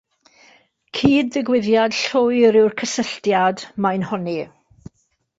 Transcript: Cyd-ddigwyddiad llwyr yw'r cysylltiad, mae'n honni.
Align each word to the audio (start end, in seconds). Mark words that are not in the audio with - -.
Cyd-ddigwyddiad 0.99 1.97
llwyr 1.97 2.57
yw'r 2.61 2.73
cysylltiad, 2.81 3.61
mae'n 3.87 4.07
honni. 4.13 4.39